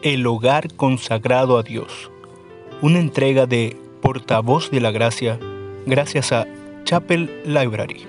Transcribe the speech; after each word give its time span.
El 0.00 0.24
hogar 0.28 0.72
consagrado 0.74 1.58
a 1.58 1.64
Dios. 1.64 2.12
Una 2.82 3.00
entrega 3.00 3.46
de 3.46 3.76
Portavoz 4.00 4.70
de 4.70 4.80
la 4.80 4.92
Gracia 4.92 5.40
gracias 5.86 6.30
a 6.30 6.46
Chapel 6.84 7.42
Library. 7.44 8.06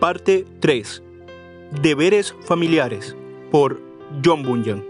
Parte 0.00 0.44
3. 0.58 1.04
Deberes 1.82 2.34
familiares 2.40 3.16
por 3.52 3.80
John 4.24 4.42
Bunyan. 4.42 4.84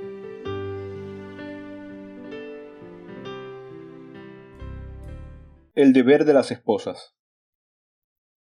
El 5.74 5.92
deber 5.92 6.24
de 6.24 6.32
las 6.32 6.50
esposas. 6.50 7.14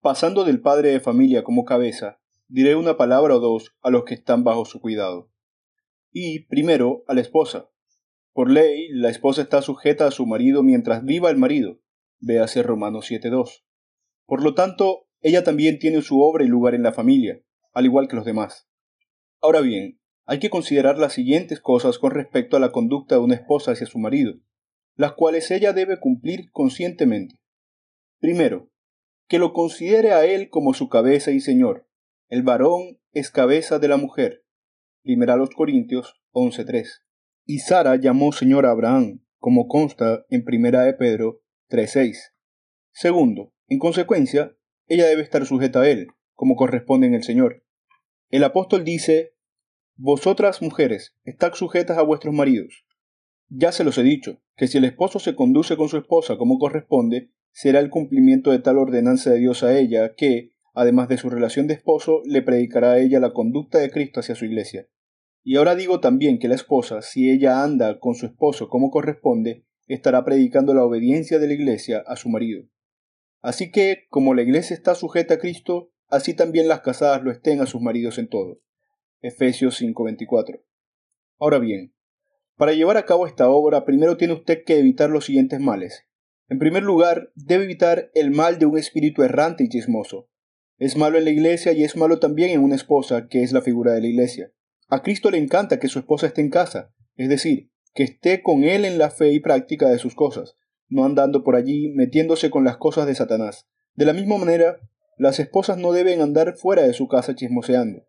Pasando 0.00 0.44
del 0.44 0.60
padre 0.60 0.90
de 0.90 1.00
familia 1.00 1.42
como 1.42 1.64
cabeza, 1.64 2.21
diré 2.52 2.76
una 2.76 2.98
palabra 2.98 3.36
o 3.36 3.40
dos 3.40 3.74
a 3.80 3.88
los 3.88 4.04
que 4.04 4.12
están 4.12 4.44
bajo 4.44 4.66
su 4.66 4.78
cuidado. 4.78 5.30
Y, 6.12 6.40
primero, 6.48 7.02
a 7.08 7.14
la 7.14 7.22
esposa. 7.22 7.70
Por 8.34 8.50
ley, 8.50 8.88
la 8.90 9.08
esposa 9.08 9.40
está 9.40 9.62
sujeta 9.62 10.06
a 10.06 10.10
su 10.10 10.26
marido 10.26 10.62
mientras 10.62 11.02
viva 11.02 11.30
el 11.30 11.38
marido. 11.38 11.80
Véase 12.20 12.62
Romanos 12.62 13.10
7.2. 13.10 13.64
Por 14.26 14.42
lo 14.42 14.52
tanto, 14.52 15.08
ella 15.22 15.42
también 15.44 15.78
tiene 15.78 16.02
su 16.02 16.20
obra 16.20 16.44
y 16.44 16.48
lugar 16.48 16.74
en 16.74 16.82
la 16.82 16.92
familia, 16.92 17.42
al 17.72 17.86
igual 17.86 18.06
que 18.06 18.16
los 18.16 18.26
demás. 18.26 18.68
Ahora 19.40 19.62
bien, 19.62 19.98
hay 20.26 20.38
que 20.38 20.50
considerar 20.50 20.98
las 20.98 21.14
siguientes 21.14 21.58
cosas 21.58 21.98
con 21.98 22.10
respecto 22.10 22.58
a 22.58 22.60
la 22.60 22.70
conducta 22.70 23.14
de 23.14 23.22
una 23.22 23.34
esposa 23.34 23.72
hacia 23.72 23.86
su 23.86 23.98
marido, 23.98 24.34
las 24.94 25.14
cuales 25.14 25.50
ella 25.50 25.72
debe 25.72 25.98
cumplir 25.98 26.50
conscientemente. 26.50 27.40
Primero, 28.20 28.70
que 29.26 29.38
lo 29.38 29.54
considere 29.54 30.12
a 30.12 30.26
él 30.26 30.50
como 30.50 30.74
su 30.74 30.90
cabeza 30.90 31.30
y 31.30 31.40
señor, 31.40 31.88
el 32.32 32.42
varón 32.42 32.98
es 33.12 33.30
cabeza 33.30 33.78
de 33.78 33.88
la 33.88 33.98
mujer. 33.98 34.42
Primera 35.02 35.36
los 35.36 35.50
Corintios 35.50 36.14
11.3. 36.32 36.86
Y 37.44 37.58
Sara 37.58 37.96
llamó 37.96 38.32
Señor 38.32 38.64
a 38.64 38.70
Abraham, 38.70 39.22
como 39.36 39.68
consta 39.68 40.24
en 40.30 40.42
Primera 40.42 40.80
de 40.80 40.94
Pedro 40.94 41.42
3.6. 41.68 42.32
Segundo, 42.90 43.52
en 43.68 43.78
consecuencia, 43.78 44.56
ella 44.86 45.08
debe 45.08 45.20
estar 45.20 45.44
sujeta 45.44 45.82
a 45.82 45.90
él, 45.90 46.06
como 46.32 46.56
corresponde 46.56 47.06
en 47.06 47.12
el 47.12 47.22
Señor. 47.22 47.66
El 48.30 48.44
apóstol 48.44 48.82
dice, 48.82 49.34
Vosotras 49.96 50.62
mujeres, 50.62 51.14
estad 51.24 51.52
sujetas 51.52 51.98
a 51.98 52.02
vuestros 52.02 52.32
maridos. 52.32 52.86
Ya 53.50 53.72
se 53.72 53.84
los 53.84 53.98
he 53.98 54.02
dicho, 54.02 54.40
que 54.56 54.68
si 54.68 54.78
el 54.78 54.86
esposo 54.86 55.18
se 55.18 55.34
conduce 55.34 55.76
con 55.76 55.90
su 55.90 55.98
esposa 55.98 56.38
como 56.38 56.58
corresponde, 56.58 57.30
será 57.50 57.78
el 57.78 57.90
cumplimiento 57.90 58.52
de 58.52 58.60
tal 58.60 58.78
ordenanza 58.78 59.28
de 59.28 59.38
Dios 59.38 59.62
a 59.62 59.78
ella 59.78 60.14
que, 60.16 60.52
además 60.72 61.08
de 61.08 61.18
su 61.18 61.30
relación 61.30 61.66
de 61.66 61.74
esposo, 61.74 62.22
le 62.24 62.42
predicará 62.42 62.92
a 62.92 62.98
ella 62.98 63.20
la 63.20 63.32
conducta 63.32 63.78
de 63.78 63.90
Cristo 63.90 64.20
hacia 64.20 64.34
su 64.34 64.44
iglesia. 64.44 64.88
Y 65.44 65.56
ahora 65.56 65.74
digo 65.74 66.00
también 66.00 66.38
que 66.38 66.48
la 66.48 66.54
esposa, 66.54 67.02
si 67.02 67.30
ella 67.30 67.62
anda 67.62 67.98
con 67.98 68.14
su 68.14 68.26
esposo 68.26 68.68
como 68.68 68.90
corresponde, 68.90 69.64
estará 69.86 70.24
predicando 70.24 70.74
la 70.74 70.84
obediencia 70.84 71.38
de 71.38 71.48
la 71.48 71.54
iglesia 71.54 72.02
a 72.06 72.16
su 72.16 72.28
marido. 72.28 72.64
Así 73.40 73.72
que, 73.72 74.04
como 74.08 74.34
la 74.34 74.42
iglesia 74.42 74.74
está 74.74 74.94
sujeta 74.94 75.34
a 75.34 75.38
Cristo, 75.38 75.90
así 76.08 76.34
también 76.34 76.68
las 76.68 76.80
casadas 76.80 77.22
lo 77.22 77.32
estén 77.32 77.60
a 77.60 77.66
sus 77.66 77.82
maridos 77.82 78.18
en 78.18 78.28
todo. 78.28 78.60
Efesios 79.20 79.80
5:24. 79.80 80.62
Ahora 81.38 81.58
bien, 81.58 81.92
para 82.56 82.72
llevar 82.72 82.96
a 82.96 83.04
cabo 83.04 83.26
esta 83.26 83.50
obra, 83.50 83.84
primero 83.84 84.16
tiene 84.16 84.34
usted 84.34 84.62
que 84.64 84.78
evitar 84.78 85.10
los 85.10 85.24
siguientes 85.24 85.58
males. 85.58 86.06
En 86.48 86.58
primer 86.58 86.84
lugar, 86.84 87.32
debe 87.34 87.64
evitar 87.64 88.10
el 88.14 88.30
mal 88.30 88.58
de 88.58 88.66
un 88.66 88.78
espíritu 88.78 89.22
errante 89.22 89.64
y 89.64 89.68
chismoso, 89.68 90.28
es 90.84 90.96
malo 90.96 91.16
en 91.16 91.24
la 91.24 91.30
iglesia 91.30 91.70
y 91.70 91.84
es 91.84 91.94
malo 91.96 92.18
también 92.18 92.50
en 92.50 92.60
una 92.60 92.74
esposa, 92.74 93.28
que 93.28 93.44
es 93.44 93.52
la 93.52 93.62
figura 93.62 93.92
de 93.92 94.00
la 94.00 94.08
iglesia. 94.08 94.50
A 94.88 95.00
Cristo 95.00 95.30
le 95.30 95.38
encanta 95.38 95.78
que 95.78 95.86
su 95.86 96.00
esposa 96.00 96.26
esté 96.26 96.40
en 96.40 96.50
casa, 96.50 96.92
es 97.14 97.28
decir, 97.28 97.70
que 97.94 98.02
esté 98.02 98.42
con 98.42 98.64
él 98.64 98.84
en 98.84 98.98
la 98.98 99.10
fe 99.10 99.30
y 99.30 99.38
práctica 99.38 99.88
de 99.88 100.00
sus 100.00 100.16
cosas, 100.16 100.56
no 100.88 101.04
andando 101.04 101.44
por 101.44 101.54
allí 101.54 101.92
metiéndose 101.94 102.50
con 102.50 102.64
las 102.64 102.78
cosas 102.78 103.06
de 103.06 103.14
Satanás. 103.14 103.68
De 103.94 104.06
la 104.06 104.12
misma 104.12 104.38
manera, 104.38 104.80
las 105.16 105.38
esposas 105.38 105.78
no 105.78 105.92
deben 105.92 106.20
andar 106.20 106.56
fuera 106.56 106.82
de 106.82 106.94
su 106.94 107.06
casa 107.06 107.36
chismoseando. 107.36 108.04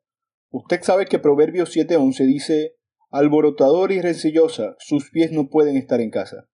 Usted 0.50 0.82
sabe 0.82 1.06
que 1.06 1.20
Proverbios 1.20 1.78
7:11 1.78 2.26
dice, 2.26 2.76
alborotador 3.12 3.92
y 3.92 4.02
rencillosa, 4.02 4.78
sus 4.80 5.12
pies 5.12 5.32
no 5.32 5.48
pueden 5.48 5.78
estar 5.78 6.02
en 6.02 6.10
casa. 6.10 6.50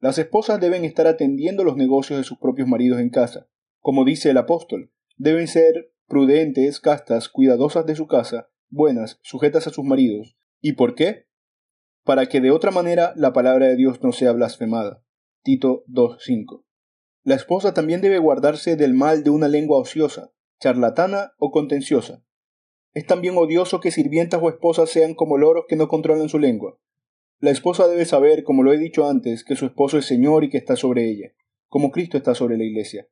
Las 0.00 0.18
esposas 0.18 0.60
deben 0.60 0.84
estar 0.84 1.06
atendiendo 1.06 1.64
los 1.64 1.78
negocios 1.78 2.18
de 2.18 2.24
sus 2.24 2.36
propios 2.36 2.68
maridos 2.68 3.00
en 3.00 3.08
casa. 3.08 3.48
Como 3.80 4.04
dice 4.04 4.28
el 4.28 4.36
apóstol, 4.36 4.90
Deben 5.16 5.48
ser 5.48 5.92
prudentes, 6.06 6.78
castas, 6.80 7.28
cuidadosas 7.28 7.86
de 7.86 7.96
su 7.96 8.06
casa, 8.06 8.50
buenas, 8.68 9.18
sujetas 9.22 9.66
a 9.66 9.70
sus 9.70 9.84
maridos. 9.84 10.36
¿Y 10.60 10.74
por 10.74 10.94
qué? 10.94 11.26
Para 12.04 12.26
que 12.26 12.40
de 12.40 12.50
otra 12.50 12.70
manera 12.70 13.12
la 13.16 13.32
palabra 13.32 13.66
de 13.66 13.76
Dios 13.76 14.02
no 14.02 14.12
sea 14.12 14.32
blasfemada. 14.32 15.02
Tito 15.42 15.84
2.5. 15.88 16.64
La 17.22 17.34
esposa 17.34 17.72
también 17.72 18.02
debe 18.02 18.18
guardarse 18.18 18.76
del 18.76 18.94
mal 18.94 19.24
de 19.24 19.30
una 19.30 19.48
lengua 19.48 19.78
ociosa, 19.78 20.32
charlatana 20.60 21.32
o 21.38 21.50
contenciosa. 21.50 22.22
Es 22.92 23.06
también 23.06 23.36
odioso 23.36 23.80
que 23.80 23.90
sirvientas 23.90 24.40
o 24.42 24.48
esposas 24.48 24.90
sean 24.90 25.14
como 25.14 25.38
loros 25.38 25.64
que 25.68 25.76
no 25.76 25.88
controlan 25.88 26.28
su 26.28 26.38
lengua. 26.38 26.78
La 27.40 27.50
esposa 27.50 27.88
debe 27.88 28.04
saber, 28.04 28.44
como 28.44 28.62
lo 28.62 28.72
he 28.72 28.78
dicho 28.78 29.08
antes, 29.08 29.44
que 29.44 29.56
su 29.56 29.66
esposo 29.66 29.98
es 29.98 30.04
Señor 30.04 30.44
y 30.44 30.50
que 30.50 30.58
está 30.58 30.76
sobre 30.76 31.08
ella, 31.10 31.32
como 31.68 31.90
Cristo 31.90 32.16
está 32.16 32.34
sobre 32.34 32.56
la 32.56 32.64
iglesia. 32.64 33.08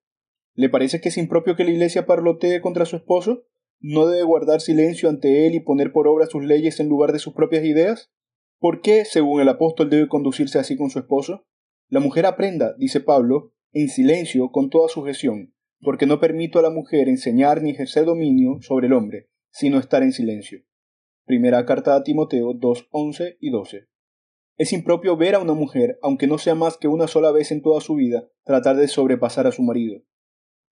¿Le 0.54 0.68
parece 0.68 1.00
que 1.00 1.08
es 1.08 1.18
impropio 1.18 1.56
que 1.56 1.64
la 1.64 1.70
iglesia 1.70 2.06
parlotee 2.06 2.60
contra 2.60 2.84
su 2.84 2.96
esposo? 2.96 3.44
¿No 3.80 4.06
debe 4.06 4.22
guardar 4.22 4.60
silencio 4.60 5.08
ante 5.08 5.46
él 5.46 5.54
y 5.54 5.60
poner 5.60 5.92
por 5.92 6.06
obra 6.06 6.26
sus 6.26 6.44
leyes 6.44 6.78
en 6.78 6.88
lugar 6.88 7.12
de 7.12 7.18
sus 7.18 7.34
propias 7.34 7.64
ideas? 7.64 8.12
¿Por 8.60 8.80
qué, 8.80 9.04
según 9.04 9.40
el 9.40 9.48
apóstol, 9.48 9.90
debe 9.90 10.08
conducirse 10.08 10.58
así 10.58 10.76
con 10.76 10.90
su 10.90 11.00
esposo? 11.00 11.44
La 11.88 12.00
mujer 12.00 12.24
aprenda, 12.24 12.74
dice 12.78 13.00
Pablo, 13.00 13.52
en 13.72 13.88
silencio 13.88 14.50
con 14.52 14.70
toda 14.70 14.88
sujeción, 14.88 15.52
porque 15.80 16.06
no 16.06 16.20
permito 16.20 16.60
a 16.60 16.62
la 16.62 16.70
mujer 16.70 17.08
enseñar 17.08 17.60
ni 17.60 17.70
ejercer 17.70 18.04
dominio 18.04 18.58
sobre 18.60 18.86
el 18.86 18.92
hombre, 18.92 19.28
sino 19.50 19.78
estar 19.78 20.02
en 20.02 20.12
silencio. 20.12 20.62
Primera 21.26 21.66
carta 21.66 21.96
a 21.96 22.04
Timoteo 22.04 22.54
2, 22.54 22.88
11 22.90 23.38
y 23.40 23.50
12. 23.50 23.88
Es 24.56 24.72
impropio 24.72 25.16
ver 25.16 25.34
a 25.34 25.40
una 25.40 25.54
mujer, 25.54 25.98
aunque 26.00 26.28
no 26.28 26.38
sea 26.38 26.54
más 26.54 26.76
que 26.76 26.86
una 26.86 27.08
sola 27.08 27.32
vez 27.32 27.50
en 27.50 27.60
toda 27.60 27.80
su 27.80 27.96
vida, 27.96 28.28
tratar 28.44 28.76
de 28.76 28.86
sobrepasar 28.86 29.48
a 29.48 29.52
su 29.52 29.62
marido. 29.62 30.02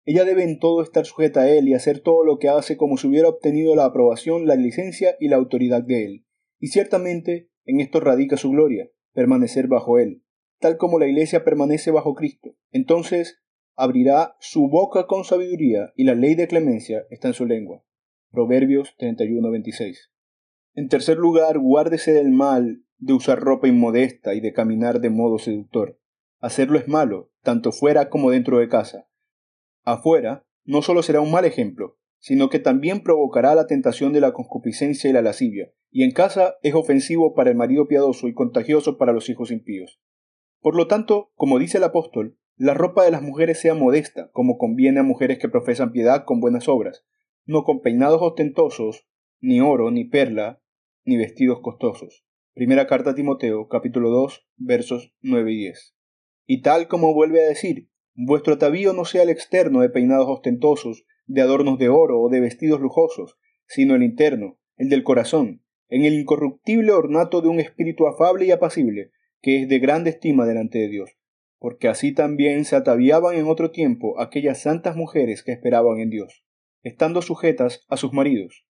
Ella 0.07 0.23
debe 0.23 0.43
en 0.43 0.59
todo 0.59 0.83
estar 0.83 1.03
sujeta 1.05 1.41
a 1.41 1.49
él 1.49 1.67
y 1.67 1.73
hacer 1.73 1.99
todo 1.99 2.23
lo 2.23 2.37
que 2.37 2.47
hace 2.47 2.77
como 2.77 2.97
si 2.97 3.07
hubiera 3.07 3.27
obtenido 3.27 3.75
la 3.75 3.85
aprobación, 3.85 4.45
la 4.45 4.55
licencia 4.55 5.15
y 5.19 5.29
la 5.29 5.37
autoridad 5.37 5.81
de 5.81 6.05
él. 6.05 6.25
Y 6.59 6.67
ciertamente 6.67 7.49
en 7.65 7.79
esto 7.79 7.99
radica 7.99 8.37
su 8.37 8.51
gloria, 8.51 8.87
permanecer 9.13 9.67
bajo 9.67 9.97
él, 9.97 10.23
tal 10.59 10.77
como 10.77 10.99
la 10.99 11.07
iglesia 11.07 11.43
permanece 11.43 11.89
bajo 11.89 12.13
Cristo. 12.13 12.55
Entonces 12.71 13.41
abrirá 13.75 14.35
su 14.39 14.69
boca 14.69 15.07
con 15.07 15.23
sabiduría 15.23 15.91
y 15.95 16.03
la 16.03 16.13
ley 16.13 16.35
de 16.35 16.47
clemencia 16.47 17.05
está 17.09 17.29
en 17.29 17.33
su 17.33 17.47
lengua. 17.47 17.83
Proverbios 18.29 18.95
31:26. 18.99 20.11
En 20.75 20.87
tercer 20.87 21.17
lugar, 21.17 21.57
guárdese 21.57 22.13
del 22.13 22.29
mal 22.29 22.83
de 22.99 23.13
usar 23.13 23.39
ropa 23.39 23.67
inmodesta 23.67 24.35
y 24.35 24.39
de 24.39 24.53
caminar 24.53 25.01
de 25.01 25.09
modo 25.09 25.39
seductor. 25.39 25.99
Hacerlo 26.39 26.77
es 26.77 26.87
malo, 26.87 27.31
tanto 27.41 27.71
fuera 27.71 28.09
como 28.09 28.29
dentro 28.29 28.59
de 28.59 28.69
casa 28.69 29.07
afuera, 29.85 30.45
no 30.65 30.81
solo 30.81 31.03
será 31.03 31.21
un 31.21 31.31
mal 31.31 31.45
ejemplo, 31.45 31.97
sino 32.19 32.49
que 32.49 32.59
también 32.59 33.01
provocará 33.01 33.53
la 33.55 33.67
tentación 33.67 34.11
de 34.11 34.19
la 34.19 34.33
concupiscencia 34.33 35.09
y 35.09 35.13
la 35.13 35.21
lascivia, 35.21 35.71
y 35.91 36.03
en 36.03 36.11
casa 36.11 36.55
es 36.63 36.73
ofensivo 36.73 37.35
para 37.35 37.51
el 37.51 37.55
marido 37.55 37.87
piadoso 37.87 38.27
y 38.27 38.33
contagioso 38.33 38.97
para 38.97 39.13
los 39.13 39.29
hijos 39.29 39.51
impíos. 39.51 40.01
Por 40.59 40.75
lo 40.75 40.87
tanto, 40.87 41.31
como 41.35 41.59
dice 41.59 41.77
el 41.77 41.83
apóstol, 41.83 42.37
la 42.57 42.73
ropa 42.73 43.03
de 43.03 43.11
las 43.11 43.21
mujeres 43.21 43.59
sea 43.59 43.75
modesta, 43.75 44.31
como 44.31 44.57
conviene 44.57 45.01
a 45.01 45.03
mujeres 45.03 45.37
que 45.37 45.49
profesan 45.49 45.91
piedad 45.91 46.23
con 46.25 46.39
buenas 46.39 46.67
obras, 46.67 47.05
no 47.45 47.63
con 47.63 47.81
peinados 47.81 48.21
ostentosos, 48.21 49.07
ni 49.39 49.61
oro, 49.61 49.91
ni 49.91 50.05
perla, 50.05 50.61
ni 51.03 51.17
vestidos 51.17 51.59
costosos. 51.61 52.25
Primera 52.53 52.87
carta 52.87 53.11
a 53.11 53.15
Timoteo, 53.15 53.67
capítulo 53.67 54.09
2, 54.09 54.47
versos 54.55 55.13
9 55.21 55.51
y 55.51 55.57
10. 55.57 55.95
Y 56.47 56.61
tal 56.61 56.87
como 56.87 57.13
vuelve 57.13 57.43
a 57.43 57.47
decir, 57.49 57.89
Vuestro 58.17 58.53
atavío 58.53 58.93
no 58.93 59.03
sea 59.03 59.23
el 59.23 59.29
externo 59.29 59.81
de 59.81 59.89
peinados 59.89 60.27
ostentosos, 60.29 61.05
de 61.25 61.41
adornos 61.41 61.77
de 61.77 61.89
oro 61.89 62.21
o 62.21 62.29
de 62.29 62.39
vestidos 62.39 62.79
lujosos, 62.79 63.37
sino 63.67 63.93
el 63.95 64.03
interno, 64.03 64.57
el 64.77 64.87
del 64.87 65.03
corazón, 65.03 65.61
en 65.89 66.05
el 66.05 66.13
incorruptible 66.13 66.93
ornato 66.93 67.41
de 67.41 67.49
un 67.49 67.59
espíritu 67.59 68.07
afable 68.07 68.45
y 68.45 68.51
apacible, 68.51 69.11
que 69.41 69.61
es 69.61 69.69
de 69.69 69.79
grande 69.79 70.11
estima 70.11 70.45
delante 70.45 70.79
de 70.79 70.87
Dios, 70.87 71.17
porque 71.59 71.89
así 71.89 72.13
también 72.13 72.63
se 72.63 72.77
ataviaban 72.77 73.35
en 73.35 73.47
otro 73.47 73.71
tiempo 73.71 74.17
aquellas 74.21 74.61
santas 74.61 74.95
mujeres 74.95 75.43
que 75.43 75.51
esperaban 75.51 75.99
en 75.99 76.09
Dios, 76.09 76.45
estando 76.83 77.21
sujetas 77.21 77.83
a 77.89 77.97
sus 77.97 78.13
maridos. 78.13 78.65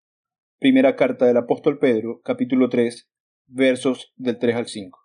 Primera 0.58 0.96
carta 0.96 1.26
del 1.26 1.36
apóstol 1.36 1.78
Pedro, 1.78 2.22
capítulo 2.22 2.70
3, 2.70 3.10
versos 3.46 4.14
del 4.16 4.38
3 4.38 4.56
al 4.56 4.66
5. 4.68 5.03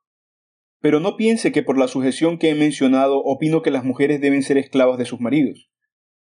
Pero 0.81 0.99
no 0.99 1.17
piense 1.17 1.51
que 1.51 1.63
por 1.63 1.77
la 1.77 1.87
sujeción 1.87 2.37
que 2.37 2.49
he 2.49 2.55
mencionado 2.55 3.19
opino 3.19 3.61
que 3.61 3.71
las 3.71 3.83
mujeres 3.83 4.21
deben 4.21 4.43
ser 4.43 4.57
esclavas 4.57 4.97
de 4.97 5.05
sus 5.05 5.19
maridos. 5.19 5.69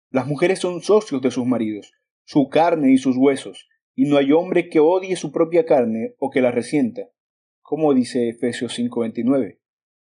Las 0.10 0.26
mujeres 0.26 0.60
son 0.60 0.82
socios 0.82 1.22
de 1.22 1.32
sus 1.32 1.46
maridos, 1.46 1.94
su 2.24 2.50
carne 2.50 2.92
y 2.92 2.98
sus 2.98 3.18
huesos, 3.18 3.68
y 3.94 4.06
no 4.06 4.18
hay 4.18 4.32
hombre 4.32 4.70
que 4.70 4.80
odie 4.80 5.16
su 5.16 5.32
propia 5.32 5.66
carne 5.66 6.16
o 6.18 6.30
que 6.30 6.42
la 6.42 6.52
resienta, 6.52 7.10
como 7.62 7.94
dice 7.94 8.30
Efesios 8.30 8.74
5:29. 8.74 9.60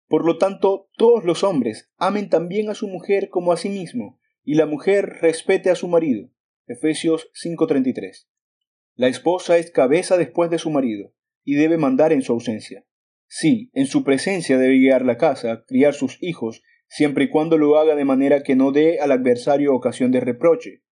Por 0.06 0.24
lo 0.24 0.38
tanto, 0.38 0.88
todos 0.96 1.24
los 1.24 1.44
hombres 1.44 1.90
amen 1.96 2.28
también 2.28 2.70
a 2.70 2.74
su 2.74 2.88
mujer 2.88 3.28
como 3.28 3.52
a 3.52 3.56
sí 3.56 3.68
mismo, 3.68 4.18
y 4.42 4.54
la 4.54 4.66
mujer 4.66 5.18
respete 5.20 5.70
a 5.70 5.74
su 5.74 5.86
marido. 5.86 6.30
Efesios 6.66 7.30
5:33. 7.34 8.28
La 8.94 9.08
esposa 9.08 9.58
es 9.58 9.70
cabeza 9.70 10.16
después 10.16 10.50
de 10.50 10.58
su 10.58 10.70
marido, 10.70 11.12
y 11.44 11.54
debe 11.54 11.76
mandar 11.76 12.12
en 12.12 12.22
su 12.22 12.32
ausencia. 12.32 12.86
Sí, 13.32 13.70
en 13.74 13.86
su 13.86 14.02
presencia 14.02 14.58
debe 14.58 14.78
guiar 14.78 15.04
la 15.04 15.16
casa, 15.16 15.62
criar 15.66 15.94
sus 15.94 16.20
hijos, 16.20 16.62
siempre 16.88 17.24
y 17.24 17.30
cuando 17.30 17.58
lo 17.58 17.78
haga 17.78 17.94
de 17.94 18.04
manera 18.04 18.42
que 18.42 18.56
no 18.56 18.72
dé 18.72 18.98
al 18.98 19.12
adversario 19.12 19.72
ocasión 19.72 20.10
de 20.10 20.20
reproche. 20.20 20.82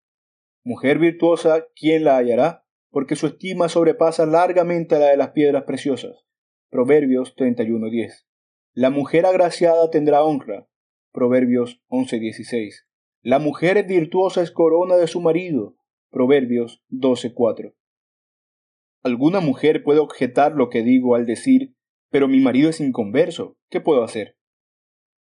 Mujer 0.64 0.98
virtuosa, 0.98 1.66
¿quién 1.74 2.04
la 2.04 2.16
hallará? 2.16 2.64
porque 2.90 3.16
su 3.16 3.26
estima 3.26 3.68
sobrepasa 3.68 4.26
largamente 4.26 4.98
la 4.98 5.06
de 5.06 5.16
las 5.16 5.30
piedras 5.30 5.64
preciosas. 5.64 6.24
Proverbios 6.70 7.36
31.10. 7.36 8.26
La 8.74 8.90
mujer 8.90 9.26
agraciada 9.26 9.90
tendrá 9.90 10.22
honra. 10.22 10.68
Proverbios 11.12 11.82
11.16. 11.88 12.86
La 13.22 13.38
mujer 13.38 13.84
virtuosa 13.86 14.42
es 14.42 14.50
corona 14.50 14.96
de 14.96 15.06
su 15.06 15.20
marido. 15.20 15.76
Proverbios 16.10 16.84
12.4. 16.90 17.74
Alguna 19.02 19.40
mujer 19.40 19.82
puede 19.82 20.00
objetar 20.00 20.52
lo 20.54 20.70
que 20.70 20.82
digo 20.82 21.14
al 21.14 21.26
decir, 21.26 21.74
pero 22.10 22.28
mi 22.28 22.40
marido 22.40 22.70
es 22.70 22.80
inconverso, 22.80 23.56
¿qué 23.70 23.80
puedo 23.80 24.02
hacer? 24.02 24.36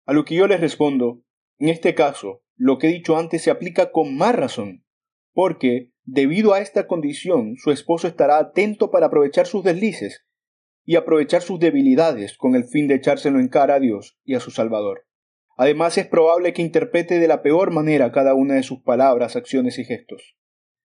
A 0.06 0.14
lo 0.14 0.26
que 0.26 0.36
yo 0.36 0.48
les 0.48 0.60
respondo, 0.60 1.24
en 1.58 1.70
este 1.70 1.96
caso, 1.96 2.44
lo 2.56 2.78
que 2.78 2.88
he 2.88 2.92
dicho 2.92 3.18
antes 3.18 3.44
se 3.44 3.52
aplica 3.52 3.92
con 3.92 4.16
más 4.16 4.36
razón, 4.36 4.86
porque 5.34 5.92
Debido 6.04 6.54
a 6.54 6.62
esta 6.62 6.88
condición, 6.88 7.58
su 7.58 7.72
esposo 7.72 8.08
estará 8.08 8.40
atento 8.40 8.90
para 8.90 9.06
aprovechar 9.06 9.46
sus 9.46 9.64
deslices 9.64 10.26
y 10.84 10.96
aprovechar 10.96 11.44
sus 11.44 11.60
debilidades 11.60 12.36
con 12.38 12.56
el 12.56 12.64
fin 12.64 12.88
de 12.88 12.96
echárselo 12.96 13.40
en 13.40 13.50
cara 13.50 13.76
a 13.76 13.80
Dios 13.80 14.18
y 14.26 14.34
a 14.34 14.40
su 14.40 14.50
Salvador. 14.50 15.06
Además 15.58 16.00
es 16.00 16.08
probable 16.08 16.54
que 16.54 16.64
interprete 16.64 17.20
de 17.20 17.28
la 17.28 17.44
peor 17.44 17.70
manera 17.70 18.12
cada 18.12 18.34
una 18.34 18.56
de 18.56 18.64
sus 18.64 18.82
palabras, 18.82 19.36
acciones 19.36 19.78
y 19.78 19.86
gestos. 19.86 20.36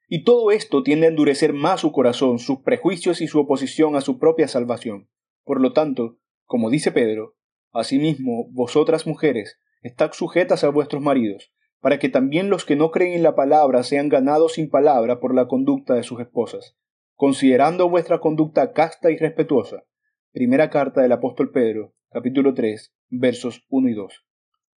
Y 0.06 0.22
todo 0.22 0.50
esto 0.50 0.82
tiende 0.82 1.06
a 1.06 1.10
endurecer 1.10 1.54
más 1.54 1.80
su 1.80 1.92
corazón, 1.92 2.38
sus 2.38 2.60
prejuicios 2.60 3.22
y 3.22 3.26
su 3.26 3.40
oposición 3.40 3.96
a 3.96 4.02
su 4.02 4.18
propia 4.18 4.48
salvación. 4.48 5.08
Por 5.46 5.60
lo 5.60 5.72
tanto, 5.72 6.18
como 6.44 6.70
dice 6.70 6.90
Pedro, 6.90 7.36
asimismo, 7.72 8.48
vosotras 8.50 9.06
mujeres, 9.06 9.60
estad 9.80 10.10
sujetas 10.10 10.64
a 10.64 10.70
vuestros 10.70 11.00
maridos, 11.00 11.52
para 11.80 12.00
que 12.00 12.08
también 12.08 12.50
los 12.50 12.64
que 12.64 12.74
no 12.74 12.90
creen 12.90 13.12
en 13.12 13.22
la 13.22 13.36
palabra 13.36 13.84
sean 13.84 14.08
ganados 14.08 14.54
sin 14.54 14.68
palabra 14.68 15.20
por 15.20 15.36
la 15.36 15.46
conducta 15.46 15.94
de 15.94 16.02
sus 16.02 16.18
esposas, 16.18 16.76
considerando 17.14 17.88
vuestra 17.88 18.18
conducta 18.18 18.72
casta 18.72 19.12
y 19.12 19.18
respetuosa. 19.18 19.84
Primera 20.32 20.68
carta 20.68 21.02
del 21.02 21.12
apóstol 21.12 21.52
Pedro, 21.52 21.94
capítulo 22.10 22.52
3, 22.52 22.92
versos 23.10 23.64
1 23.68 23.88
y 23.88 23.94
2. 23.94 24.26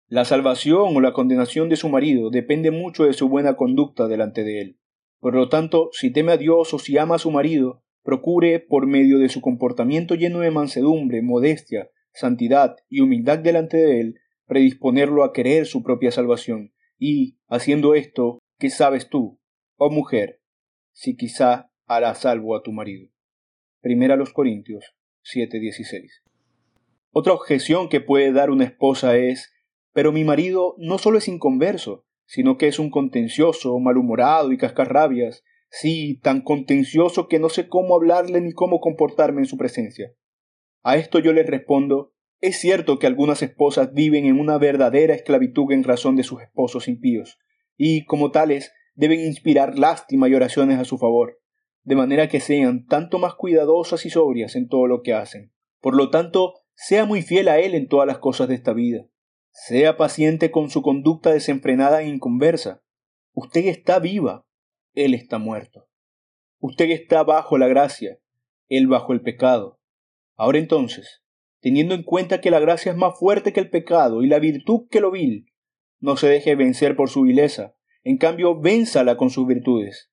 La 0.09 0.25
salvación 0.25 0.97
o 0.97 1.01
la 1.01 1.13
condenación 1.13 1.69
de 1.69 1.77
su 1.77 1.89
marido 1.89 2.31
depende 2.31 2.73
mucho 2.73 3.05
de 3.05 3.13
su 3.13 3.29
buena 3.29 3.55
conducta 3.55 4.09
delante 4.09 4.43
de 4.43 4.63
él. 4.63 4.81
Por 5.21 5.35
lo 5.35 5.49
tanto, 5.49 5.91
si 5.93 6.13
teme 6.13 6.33
a 6.33 6.37
Dios 6.37 6.75
o 6.75 6.81
si 6.81 6.99
ama 6.99 7.15
a 7.15 7.21
su 7.21 7.31
marido, 7.31 7.85
procure, 8.07 8.61
por 8.61 8.87
medio 8.87 9.19
de 9.19 9.29
su 9.29 9.43
comportamiento 9.43 10.15
lleno 10.15 10.39
de 10.39 10.53
mansedumbre, 10.53 11.21
modestia, 11.23 11.91
santidad 12.13 12.77
y 12.89 13.01
humildad 13.01 13.41
delante 13.41 13.77
de 13.77 14.01
él, 14.01 14.15
predisponerlo 14.47 15.25
a 15.25 15.33
querer 15.33 15.67
su 15.67 15.83
propia 15.83 16.13
salvación, 16.13 16.73
y, 16.99 17.37
haciendo 17.49 17.95
esto, 17.95 18.39
¿qué 18.59 18.71
sabes 18.71 19.11
tú, 19.11 19.41
oh 19.77 19.91
mujer, 19.91 20.41
si 20.93 21.17
quizá 21.17 21.71
hará 21.85 22.15
salvo 22.15 22.57
a 22.57 22.63
tu 22.63 22.73
marido? 22.73 23.11
Primera 23.83 24.17
los 24.17 24.33
Corintios 24.33 24.95
7:16. 25.25 26.23
Otra 27.11 27.33
objeción 27.33 27.89
que 27.89 28.01
puede 28.01 28.33
dar 28.33 28.51
una 28.51 28.65
esposa 28.65 29.17
es, 29.17 29.53
pero 29.93 30.13
mi 30.13 30.23
marido 30.23 30.77
no 30.79 30.99
solo 30.99 31.19
es 31.19 31.27
inconverso, 31.27 32.05
sino 32.25 32.57
que 32.57 32.69
es 32.69 32.79
un 32.79 32.91
contencioso, 32.91 33.79
malhumorado 33.81 34.53
y 34.53 34.59
cascarrabias, 34.59 35.43
sí, 35.81 36.19
tan 36.23 36.43
contencioso 36.43 37.29
que 37.29 37.39
no 37.39 37.49
sé 37.49 37.69
cómo 37.69 37.97
hablarle 37.97 38.41
ni 38.41 38.53
cómo 38.53 38.81
comportarme 38.81 39.41
en 39.41 39.47
su 39.47 39.57
presencia. 39.57 40.13
A 40.83 40.97
esto 40.97 41.19
yo 41.19 41.33
le 41.33 41.43
respondo 41.43 42.13
es 42.41 42.61
cierto 42.61 42.99
que 42.99 43.07
algunas 43.07 43.43
esposas 43.43 43.93
viven 43.95 44.27
en 44.27 44.39
una 44.39 44.59
verdadera 44.59 45.15
esclavitud 45.15 45.73
en 45.73 45.85
razón 45.85 46.17
de 46.17 46.23
sus 46.23 46.43
esposos 46.43 46.87
impíos, 46.87 47.39
y, 47.77 48.05
como 48.05 48.31
tales, 48.31 48.73
deben 48.95 49.21
inspirar 49.21 49.79
lástima 49.79 50.29
y 50.29 50.35
oraciones 50.35 50.79
a 50.79 50.85
su 50.85 50.99
favor, 50.99 51.41
de 51.83 51.97
manera 51.97 52.29
que 52.29 52.41
sean 52.41 52.85
tanto 52.87 53.19
más 53.19 53.35
cuidadosas 53.35 54.05
y 54.05 54.11
sobrias 54.11 54.55
en 54.55 54.69
todo 54.69 54.87
lo 54.87 55.03
que 55.03 55.15
hacen. 55.15 55.53
Por 55.81 55.97
lo 55.97 56.11
tanto, 56.11 56.55
sea 56.75 57.07
muy 57.07 57.23
fiel 57.23 57.49
a 57.49 57.59
él 57.59 57.75
en 57.75 57.89
todas 57.89 58.07
las 58.07 58.19
cosas 58.19 58.49
de 58.49 58.55
esta 58.55 58.75
vida. 58.75 59.07
Sea 59.51 59.97
paciente 59.97 60.51
con 60.51 60.69
su 60.69 60.83
conducta 60.83 61.33
desenfrenada 61.33 62.03
e 62.03 62.09
inconversa. 62.09 62.83
Usted 63.33 63.67
está 63.67 63.99
viva, 63.99 64.47
él 64.97 65.15
está 65.15 65.39
muerto. 65.39 65.89
Usted 66.59 66.91
está 66.91 67.23
bajo 67.23 67.59
la 67.59 67.69
gracia, 67.69 68.19
él 68.69 68.89
bajo 68.89 69.13
el 69.13 69.21
pecado. 69.21 69.79
Ahora 70.35 70.59
entonces, 70.59 71.23
teniendo 71.61 71.95
en 71.95 72.03
cuenta 72.03 72.41
que 72.41 72.51
la 72.51 72.59
gracia 72.59 72.93
es 72.93 72.99
más 72.99 73.19
fuerte 73.19 73.53
que 73.53 73.61
el 73.61 73.71
pecado 73.71 74.23
y 74.23 74.27
la 74.27 74.39
virtud 74.39 74.89
que 74.91 75.01
lo 75.01 75.11
vil. 75.11 75.53
No 76.01 76.17
se 76.17 76.29
deje 76.29 76.55
vencer 76.55 76.97
por 76.97 77.11
su 77.11 77.23
vileza, 77.23 77.77
en 78.05 78.19
cambio 78.19 78.59
vénzala 78.59 79.17
con 79.17 79.31
sus 79.31 79.47
virtudes. 79.47 80.11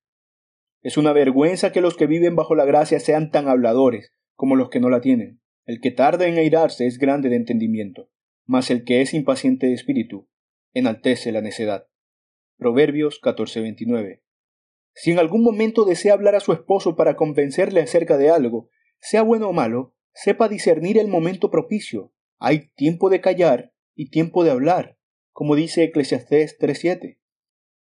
Es 0.81 0.97
una 0.97 1.13
vergüenza 1.13 1.71
que 1.71 1.81
los 1.81 1.95
que 1.95 2.07
viven 2.07 2.35
bajo 2.35 2.55
la 2.55 2.65
gracia 2.65 2.99
sean 2.99 3.31
tan 3.31 3.47
habladores 3.47 4.13
como 4.35 4.55
los 4.55 4.69
que 4.69 4.79
no 4.79 4.89
la 4.89 4.99
tienen. 4.99 5.41
El 5.65 5.79
que 5.79 5.91
tarda 5.91 6.27
en 6.27 6.37
airarse 6.37 6.87
es 6.87 6.97
grande 6.97 7.29
de 7.29 7.37
entendimiento, 7.37 8.09
mas 8.45 8.69
el 8.69 8.83
que 8.83 9.01
es 9.01 9.13
impaciente 9.13 9.67
de 9.67 9.73
espíritu 9.73 10.27
enaltece 10.73 11.31
la 11.31 11.41
necedad. 11.41 11.87
Proverbios 12.57 13.21
14:29. 13.21 14.22
Si 14.93 15.11
en 15.11 15.19
algún 15.19 15.43
momento 15.43 15.85
desea 15.85 16.13
hablar 16.13 16.35
a 16.35 16.39
su 16.39 16.53
esposo 16.53 16.95
para 16.95 17.15
convencerle 17.15 17.81
acerca 17.81 18.17
de 18.17 18.29
algo, 18.29 18.69
sea 18.99 19.23
bueno 19.23 19.49
o 19.49 19.53
malo, 19.53 19.95
sepa 20.13 20.47
discernir 20.47 20.97
el 20.97 21.07
momento 21.07 21.49
propicio. 21.49 22.13
Hay 22.37 22.71
tiempo 22.75 23.09
de 23.09 23.19
callar 23.19 23.73
y 23.95 24.09
tiempo 24.09 24.43
de 24.43 24.51
hablar, 24.51 24.97
como 25.31 25.55
dice 25.55 25.83
Eclesiastés 25.83 26.57
3.7. 26.59 27.19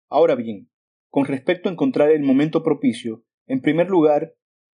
Ahora 0.10 0.36
bien, 0.36 0.70
con 1.10 1.26
respecto 1.26 1.70
a 1.70 1.72
encontrar 1.72 2.12
el 2.12 2.22
momento 2.22 2.64
propicio, 2.64 3.26
en 3.48 3.62
primer 3.62 3.90
lugar, 3.90 4.36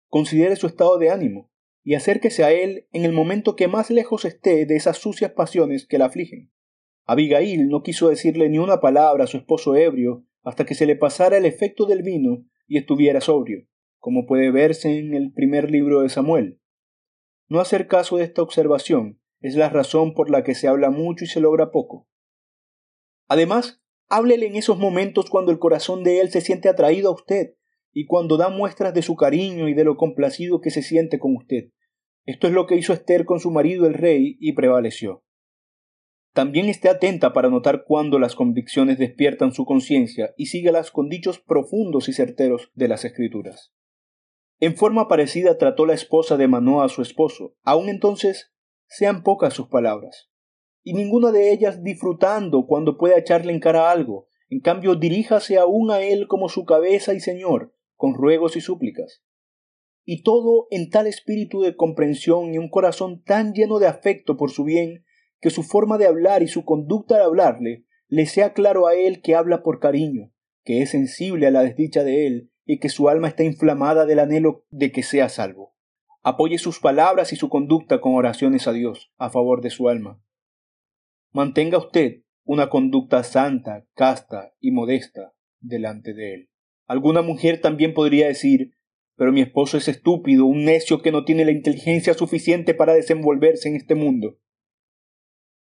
considere 0.09 0.57
su 0.57 0.67
estado 0.67 0.99
de 0.99 1.11
ánimo 1.11 1.51
y 1.83 1.95
acérquese 1.95 2.45
a 2.45 2.53
él 2.53 2.87
en 2.93 3.05
el 3.05 3.13
momento 3.13 3.57
que 3.57 3.67
más 3.67 3.91
lejos 3.91 4.25
esté 4.25 4.65
de 4.67 4.77
esas 4.77 4.99
sucias 4.99 5.33
pasiones 5.33 5.87
que 5.87 5.99
la 5.99 6.07
afligen. 6.07 6.53
Abigail 7.05 7.69
no 7.69 7.83
quiso 7.83 8.09
decirle 8.09 8.49
ni 8.49 8.59
una 8.59 8.81
palabra 8.81 9.25
a 9.25 9.27
su 9.27 9.37
esposo 9.37 9.75
ebrio 9.75 10.25
hasta 10.43 10.65
que 10.65 10.75
se 10.75 10.87
le 10.87 10.97
pasara 10.97 11.37
el 11.37 11.47
efecto 11.47 11.87
del 11.87 12.03
vino 12.03 12.45
y 12.67 12.79
estuviera 12.79 13.21
sobrio, 13.21 13.67
como 13.99 14.27
puede 14.27 14.51
verse 14.51 14.99
en 14.99 15.15
el 15.15 15.33
primer 15.33 15.71
libro 15.71 16.03
de 16.03 16.09
Samuel. 16.09 16.61
No 17.49 17.61
hacer 17.61 17.87
caso 17.87 18.17
de 18.17 18.25
esta 18.25 18.43
observación 18.43 19.21
es 19.41 19.57
la 19.57 19.69
razón 19.69 20.15
por 20.15 20.31
la 20.31 20.45
que 20.45 20.55
se 20.55 20.69
habla 20.69 20.91
mucho 20.91 21.25
y 21.25 21.29
se 21.29 21.41
logra 21.41 21.71
poco. 21.71 22.09
Además, 23.29 23.83
háblele 24.09 24.47
en 24.47 24.57
esos 24.57 24.79
momentos 24.79 25.29
cuando 25.31 25.53
el 25.53 25.59
corazón 25.59 26.05
de 26.05 26.21
él 26.21 26.31
se 26.31 26.41
siente 26.41 26.69
atraído 26.69 27.11
a 27.11 27.15
usted 27.15 27.55
y 27.93 28.07
cuando 28.07 28.37
da 28.37 28.49
muestras 28.49 28.95
de 28.95 29.03
su 29.03 29.17
cariño 29.17 29.69
y 29.69 29.75
de 29.75 29.85
lo 29.85 29.97
complacido 29.97 30.61
que 30.61 30.71
se 30.71 30.83
siente 30.83 31.19
con 31.19 31.37
usted. 31.37 31.71
Esto 32.25 32.47
es 32.47 32.53
lo 32.53 32.67
que 32.67 32.77
hizo 32.77 32.93
Esther 32.93 33.25
con 33.25 33.41
su 33.41 33.51
marido 33.51 33.87
el 33.87 33.95
rey 33.95 34.37
y 34.41 34.53
prevaleció. 34.53 35.25
También 36.33 36.71
esté 36.71 36.89
atenta 36.89 37.35
para 37.35 37.51
notar 37.51 37.85
cuando 37.85 38.19
las 38.19 38.35
convicciones 38.35 38.99
despiertan 38.99 39.53
su 39.53 39.67
conciencia 39.67 40.33
y 40.39 40.47
sígalas 40.47 40.91
con 40.91 41.09
dichos 41.09 41.39
profundos 41.39 42.09
y 42.09 42.15
certeros 42.15 42.71
de 42.75 42.89
las 42.89 43.05
escrituras. 43.05 43.73
En 44.59 44.77
forma 44.77 45.09
parecida 45.09 45.59
trató 45.59 45.85
la 45.85 45.93
esposa 45.93 46.37
de 46.37 46.49
Manoa 46.49 46.87
a 46.87 46.89
su 46.89 47.03
esposo. 47.03 47.55
Aun 47.65 47.89
entonces 47.89 48.53
sean 48.87 49.23
pocas 49.23 49.53
sus 49.53 49.69
palabras, 49.69 50.31
y 50.83 50.95
ninguna 50.95 51.33
de 51.33 51.53
ellas 51.53 51.83
disfrutando 51.83 52.67
cuando 52.67 52.97
pueda 52.97 53.19
echarle 53.19 53.53
en 53.53 53.61
cara 53.61 53.91
algo. 53.91 54.29
En 54.49 54.61
cambio, 54.61 54.95
diríjase 54.95 55.59
aún 55.59 55.91
a 55.91 56.01
él 56.01 56.29
como 56.29 56.49
su 56.49 56.65
cabeza 56.65 57.15
y 57.15 57.21
señor, 57.21 57.75
con 57.97 58.15
ruegos 58.15 58.57
y 58.57 58.61
súplicas. 58.61 59.23
Y 60.05 60.23
todo 60.23 60.67
en 60.71 60.91
tal 60.91 61.07
espíritu 61.07 61.61
de 61.63 61.77
comprensión 61.77 62.55
y 62.55 62.59
un 62.59 62.69
corazón 62.69 63.23
tan 63.23 63.55
lleno 63.55 63.79
de 63.79 63.87
afecto 63.87 64.37
por 64.37 64.51
su 64.51 64.65
bien, 64.65 65.05
que 65.43 65.51
su 65.51 65.65
forma 65.65 65.99
de 65.99 66.07
hablar 66.07 66.43
y 66.43 66.49
su 66.49 66.65
conducta 66.65 67.17
al 67.17 67.23
hablarle 67.23 67.85
le 68.07 68.27
sea 68.27 68.53
claro 68.53 68.87
a 68.87 68.95
él 68.95 69.21
que 69.21 69.35
habla 69.35 69.65
por 69.65 69.81
cariño, 69.81 70.31
que 70.65 70.83
es 70.83 70.91
sensible 70.91 71.49
a 71.49 71.51
la 71.51 71.63
desdicha 71.63 72.05
de 72.05 72.29
él 72.29 72.53
y 72.65 72.79
que 72.79 72.89
su 72.89 73.09
alma 73.09 73.27
está 73.27 73.43
inflamada 73.43 74.07
del 74.07 74.21
anhelo 74.21 74.65
de 74.71 74.93
que 74.93 75.03
sea 75.03 75.29
salvo. 75.29 75.75
Apoye 76.23 76.59
sus 76.59 76.79
palabras 76.79 77.33
y 77.33 77.37
su 77.37 77.49
conducta 77.49 78.01
con 78.01 78.15
oraciones 78.15 78.69
a 78.69 78.73
Dios 78.73 79.13
a 79.19 79.31
favor 79.31 79.63
de 79.63 79.71
su 79.71 79.89
alma. 79.89 80.23
Mantenga 81.33 81.79
usted 81.79 82.23
una 82.45 82.69
conducta 82.69 83.25
santa, 83.25 83.85
casta 83.95 84.55
y 84.61 84.71
modesta 84.71 85.35
delante 85.61 86.15
de 86.15 86.35
Él. 86.35 86.51
Alguna 86.87 87.23
mujer 87.23 87.61
también 87.61 87.95
podría 87.95 88.29
decir, 88.29 88.77
pero 89.17 89.33
mi 89.33 89.41
esposo 89.41 89.77
es 89.77 89.89
estúpido, 89.89 90.47
un 90.47 90.65
necio 90.65 91.03
que 91.03 91.11
no 91.11 91.25
tiene 91.25 91.45
la 91.45 91.51
inteligencia 91.51 92.15
suficiente 92.15 92.75
para 92.75 92.95
desenvolverse 92.95 93.69
en 93.69 93.75
este 93.75 93.97
mundo. 93.97 94.39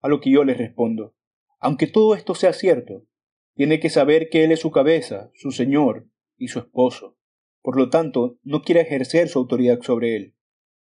A 0.00 0.08
lo 0.08 0.20
que 0.20 0.30
yo 0.30 0.44
le 0.44 0.54
respondo, 0.54 1.14
aunque 1.58 1.86
todo 1.86 2.14
esto 2.14 2.34
sea 2.34 2.52
cierto, 2.52 3.06
tiene 3.54 3.80
que 3.80 3.90
saber 3.90 4.30
que 4.30 4.44
él 4.44 4.52
es 4.52 4.60
su 4.60 4.70
cabeza, 4.70 5.30
su 5.34 5.50
señor 5.50 6.08
y 6.38 6.48
su 6.48 6.58
esposo. 6.58 7.18
Por 7.62 7.76
lo 7.76 7.90
tanto, 7.90 8.38
no 8.42 8.62
quiere 8.62 8.80
ejercer 8.80 9.28
su 9.28 9.38
autoridad 9.38 9.80
sobre 9.82 10.16
él. 10.16 10.34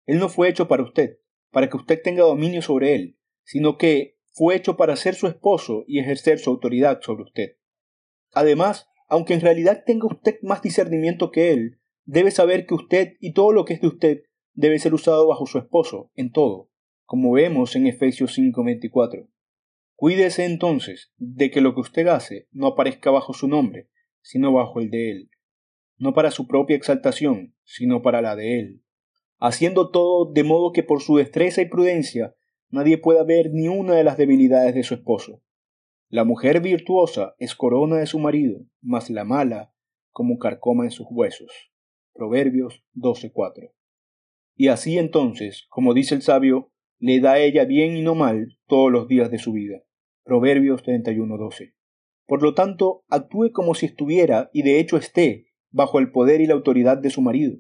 Él 0.06 0.20
no 0.20 0.30
fue 0.30 0.48
hecho 0.48 0.70
para 0.70 0.84
usted, 0.84 1.20
para 1.52 1.70
que 1.70 1.76
usted 1.76 2.02
tenga 2.02 2.24
dominio 2.24 2.62
sobre 2.62 2.96
él, 2.96 3.18
sino 3.44 3.78
que 3.78 4.18
fue 4.30 4.56
hecho 4.56 4.78
para 4.78 4.96
ser 4.96 5.16
su 5.16 5.28
esposo 5.28 5.84
y 5.88 6.00
ejercer 6.00 6.40
su 6.40 6.50
autoridad 6.50 7.02
sobre 7.02 7.24
usted. 7.24 7.58
Además, 8.32 8.88
aunque 9.10 9.34
en 9.34 9.42
realidad 9.42 9.84
tenga 9.86 10.08
usted 10.08 10.38
más 10.42 10.62
discernimiento 10.62 11.32
que 11.32 11.52
él, 11.52 11.82
debe 12.06 12.32
saber 12.32 12.66
que 12.66 12.76
usted 12.76 13.18
y 13.20 13.34
todo 13.34 13.52
lo 13.52 13.66
que 13.66 13.74
es 13.74 13.82
de 13.82 13.88
usted 13.88 14.24
debe 14.54 14.80
ser 14.80 14.94
usado 14.94 15.28
bajo 15.28 15.46
su 15.46 15.58
esposo, 15.58 16.12
en 16.16 16.32
todo, 16.32 16.71
como 17.12 17.34
vemos 17.34 17.76
en 17.76 17.88
Efesios 17.88 18.38
5:24. 18.38 19.28
Cuídese 19.98 20.46
entonces 20.46 21.12
de 21.18 21.52
que 21.52 21.60
lo 21.60 21.74
que 21.74 21.82
usted 21.82 22.08
hace 22.08 22.48
no 22.54 22.68
aparezca 22.68 23.12
bajo 23.12 23.34
su 23.34 23.50
nombre, 23.50 23.90
sino 24.22 24.54
bajo 24.54 24.80
el 24.80 24.90
de 24.90 25.12
él, 25.12 25.30
no 25.98 26.14
para 26.14 26.32
su 26.32 26.48
propia 26.48 26.78
exaltación, 26.78 27.54
sino 27.66 28.02
para 28.02 28.22
la 28.22 28.38
de 28.38 28.60
él, 28.60 28.84
haciendo 29.40 29.92
todo 29.92 30.32
de 30.32 30.46
modo 30.46 30.72
que 30.72 30.84
por 30.84 31.02
su 31.02 31.18
destreza 31.18 31.62
y 31.62 31.66
prudencia 31.66 32.34
nadie 32.70 32.98
pueda 32.98 33.26
ver 33.26 33.52
ni 33.52 33.68
una 33.68 33.96
de 33.96 34.06
las 34.06 34.16
debilidades 34.16 34.74
de 34.74 34.84
su 34.84 34.94
esposo. 34.94 35.44
La 36.08 36.24
mujer 36.24 36.62
virtuosa 36.62 37.36
es 37.40 37.56
corona 37.56 37.98
de 37.98 38.06
su 38.06 38.20
marido, 38.20 38.62
mas 38.80 39.10
la 39.10 39.26
mala 39.26 39.74
como 40.12 40.38
carcoma 40.38 40.86
en 40.86 40.92
sus 40.92 41.08
huesos. 41.10 41.74
Proverbios 42.14 42.86
12:4. 42.94 43.74
Y 44.56 44.70
así 44.70 44.98
entonces, 44.98 45.66
como 45.68 45.94
dice 45.94 46.16
el 46.16 46.22
sabio, 46.22 46.72
le 47.02 47.20
da 47.20 47.34
a 47.34 47.40
ella 47.40 47.66
bien 47.66 47.98
y 47.98 48.04
no 48.04 48.14
mal 48.14 48.60
todos 48.68 48.92
los 48.92 49.08
días 49.08 49.32
de 49.32 49.40
su 49.40 49.54
vida. 49.54 49.82
Proverbios 50.24 50.84
31:12. 50.84 51.74
Por 52.28 52.44
lo 52.44 52.54
tanto, 52.54 53.04
actúe 53.10 53.52
como 53.52 53.74
si 53.74 53.88
estuviera, 53.88 54.52
y 54.54 54.62
de 54.62 54.80
hecho 54.80 54.98
esté, 54.98 55.48
bajo 55.72 55.98
el 55.98 56.12
poder 56.12 56.42
y 56.42 56.46
la 56.46 56.54
autoridad 56.54 57.00
de 57.00 57.10
su 57.10 57.22
marido. 57.24 57.58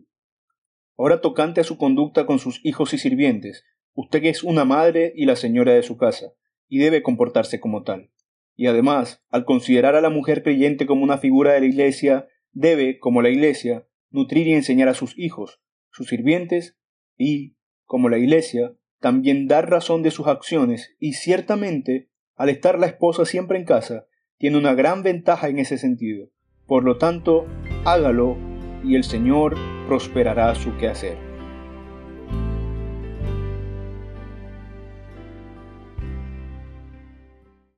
Ahora 0.96 1.22
tocante 1.22 1.60
a 1.60 1.64
su 1.64 1.80
conducta 1.80 2.28
con 2.28 2.38
sus 2.38 2.64
hijos 2.64 2.94
y 2.94 3.00
sirvientes, 3.00 3.66
usted 3.96 4.24
es 4.26 4.44
una 4.44 4.64
madre 4.64 5.12
y 5.16 5.26
la 5.26 5.36
señora 5.36 5.74
de 5.74 5.82
su 5.82 5.98
casa, 5.98 6.34
y 6.68 6.78
debe 6.78 7.02
comportarse 7.02 7.60
como 7.60 7.82
tal. 7.82 8.12
Y 8.56 8.68
además, 8.68 9.24
al 9.30 9.44
considerar 9.46 9.96
a 9.96 10.02
la 10.02 10.12
mujer 10.12 10.44
creyente 10.44 10.86
como 10.86 11.04
una 11.04 11.18
figura 11.18 11.54
de 11.54 11.62
la 11.62 11.66
Iglesia, 11.66 12.28
debe, 12.52 13.00
como 13.00 13.24
la 13.24 13.30
Iglesia, 13.30 13.88
nutrir 14.12 14.46
y 14.46 14.54
enseñar 14.54 14.88
a 14.88 14.94
sus 14.94 15.18
hijos, 15.18 15.64
sus 15.90 16.10
sirvientes, 16.10 16.78
y, 17.18 17.56
como 17.86 18.08
la 18.08 18.20
Iglesia, 18.20 18.76
también 19.02 19.48
dar 19.48 19.70
razón 19.70 20.04
de 20.04 20.12
sus 20.12 20.28
acciones, 20.28 20.96
y 21.00 21.14
ciertamente, 21.14 22.10
al 22.36 22.50
estar 22.50 22.80
la 22.80 22.86
esposa 22.86 23.26
siempre 23.26 23.58
en 23.58 23.66
casa, 23.66 24.06
tiene 24.38 24.58
una 24.58 24.74
gran 24.74 25.04
ventaja 25.04 25.50
en 25.50 25.60
ese 25.60 25.78
sentido. 25.78 26.30
Por 26.68 26.84
lo 26.84 26.98
tanto, 26.98 27.46
hágalo 27.84 28.38
y 28.84 28.96
el 28.96 29.04
Señor 29.04 29.56
prosperará 29.88 30.56
su 30.56 30.78
quehacer. 30.78 31.31